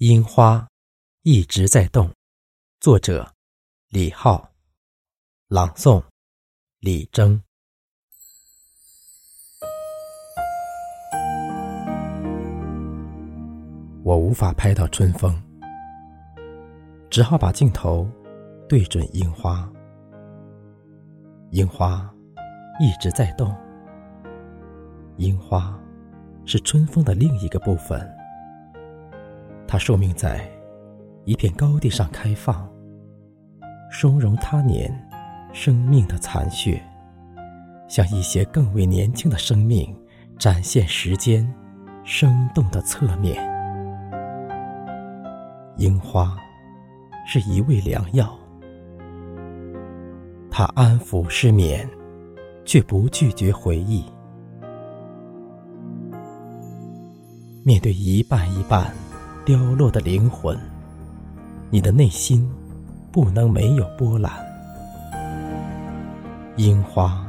[0.00, 0.68] 樱花
[1.22, 2.10] 一直在动。
[2.80, 3.32] 作者：
[3.88, 4.52] 李浩。
[5.48, 6.04] 朗诵：
[6.80, 7.42] 李征。
[14.04, 15.42] 我无法拍到春风，
[17.08, 18.06] 只好把镜头
[18.68, 19.66] 对准樱花。
[21.52, 22.14] 樱花
[22.78, 23.56] 一直在动。
[25.16, 25.74] 樱花
[26.44, 27.98] 是春风的另一个部分，
[29.68, 30.48] 它寿命在
[31.24, 32.68] 一片高地上开放，
[33.90, 34.90] 收容他年
[35.52, 36.80] 生命的残血，
[37.88, 39.94] 向一些更为年轻的生命
[40.38, 41.52] 展现时间
[42.04, 43.36] 生动的侧面。
[45.78, 46.36] 樱花
[47.26, 48.38] 是一味良药，
[50.50, 51.88] 它安抚失眠，
[52.64, 54.04] 却不拒绝回忆。
[57.64, 58.94] 面对一半一半
[59.46, 60.58] 凋落的灵魂，
[61.70, 62.50] 你的内心
[63.12, 64.32] 不能没有波澜。
[66.56, 67.24] 樱花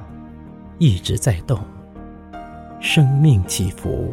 [0.80, 1.60] 一直在动，
[2.80, 4.12] 生命起伏，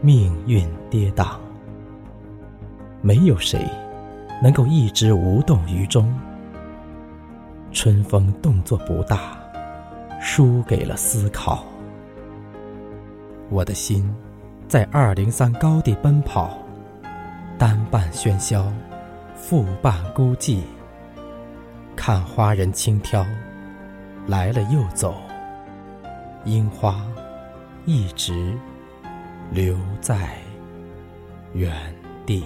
[0.00, 1.36] 命运跌宕，
[3.02, 3.64] 没有谁
[4.42, 6.12] 能够一直无动于衷。
[7.70, 9.38] 春风动作不大，
[10.20, 11.64] 输给了思考。
[13.48, 14.12] 我的心。
[14.66, 16.58] 在二零三高地奔跑，
[17.58, 18.72] 单伴喧嚣，
[19.34, 20.62] 复伴孤寂。
[21.96, 23.26] 看花人轻挑，
[24.28, 25.16] 来了又走，
[26.44, 27.04] 樱花
[27.84, 28.56] 一直
[29.50, 30.38] 留在
[31.52, 31.74] 原
[32.24, 32.44] 地。